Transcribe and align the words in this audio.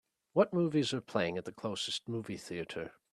What 0.33 0.51
movies 0.51 0.95
are 0.95 0.99
playing 1.01 1.37
at 1.37 1.45
the 1.45 1.51
closest 1.51 2.07
movie 2.09 2.35
theatre 2.37 2.93